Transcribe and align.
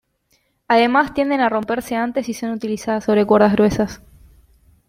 Además 0.67 1.13
tienden 1.13 1.41
a 1.41 1.49
romperse 1.49 1.95
antes 1.95 2.25
si 2.25 2.33
son 2.33 2.49
utilizadas 2.53 3.03
sobre 3.03 3.23
cuerdas 3.23 3.51
gruesas. 3.53 4.01